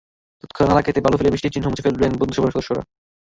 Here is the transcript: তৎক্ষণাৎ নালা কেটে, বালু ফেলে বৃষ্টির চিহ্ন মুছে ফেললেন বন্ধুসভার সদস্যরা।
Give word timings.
তৎক্ষণাৎ 0.43 0.69
নালা 0.69 0.81
কেটে, 0.81 1.03
বালু 1.05 1.15
ফেলে 1.17 1.31
বৃষ্টির 1.33 1.53
চিহ্ন 1.53 1.65
মুছে 1.69 1.85
ফেললেন 1.85 2.11
বন্ধুসভার 2.19 2.53
সদস্যরা। 2.55 2.81